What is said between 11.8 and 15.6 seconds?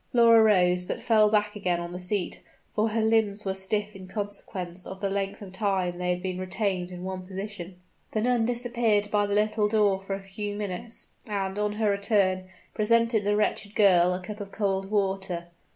return, presented the wretched girl a cup of cold water.